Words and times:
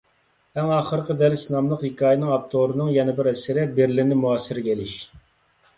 «ئەڭ 0.59 0.71
ئاخىرقى 0.77 1.15
دەرس» 1.19 1.43
ناملىق 1.55 1.83
ھېكايىنىڭ 1.89 2.33
ئاپتورىنىڭ 2.37 2.91
يەنە 2.97 3.17
بىر 3.21 3.31
ئەسىرى— 3.35 3.69
«بېرلىننى 3.79 4.21
مۇھاسىرىگە 4.25 4.75
ئېلىش». 4.77 4.99